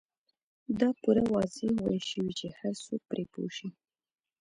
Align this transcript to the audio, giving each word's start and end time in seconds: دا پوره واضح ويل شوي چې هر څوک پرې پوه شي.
دا 0.79 0.89
پوره 1.01 1.23
واضح 1.33 1.69
ويل 1.83 2.03
شوي 2.11 2.31
چې 2.39 2.47
هر 2.59 2.73
څوک 2.85 3.01
پرې 3.09 3.23
پوه 3.33 3.49
شي. 3.57 3.67